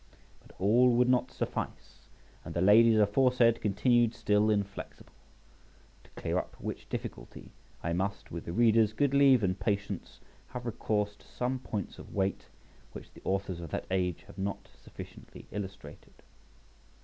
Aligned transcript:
But 0.41 0.55
all 0.59 0.89
would 0.95 1.07
not 1.09 1.29
suffice, 1.31 2.07
and 2.43 2.55
the 2.55 2.59
ladies 2.61 2.97
aforesaid 2.97 3.61
continued 3.61 4.15
still 4.15 4.49
inflexible. 4.49 5.13
To 6.05 6.09
clear 6.19 6.39
up 6.39 6.55
which 6.59 6.89
difficulty, 6.89 7.51
I 7.83 7.93
must, 7.93 8.31
with 8.31 8.45
the 8.45 8.51
reader's 8.51 8.93
good 8.93 9.13
leave 9.13 9.43
and 9.43 9.59
patience, 9.59 10.19
have 10.47 10.65
recourse 10.65 11.15
to 11.17 11.27
some 11.27 11.59
points 11.59 11.99
of 11.99 12.15
weight 12.15 12.47
which 12.93 13.13
the 13.13 13.21
authors 13.23 13.59
of 13.59 13.69
that 13.69 13.85
age 13.91 14.23
have 14.25 14.39
not 14.39 14.67
sufficiently 14.83 15.45
illustrated. 15.51 16.23